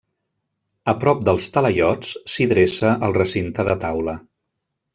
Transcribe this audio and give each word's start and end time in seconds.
A 0.93 0.95
prop 1.03 1.21
dels 1.27 1.49
talaiots, 1.57 2.15
s'hi 2.33 2.47
dreça 2.55 2.95
el 3.09 3.15
recinte 3.21 3.67
de 3.69 3.77
taula. 3.87 4.17